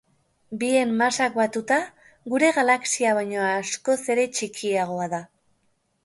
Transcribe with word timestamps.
Bien 0.61 0.93
masak 1.01 1.35
batuta, 1.41 1.75
gure 2.33 2.49
galaxia 2.55 3.11
baino 3.17 3.43
askoz 3.49 3.99
ere 4.15 4.25
txikiagoa 4.39 5.07
da. 5.13 5.21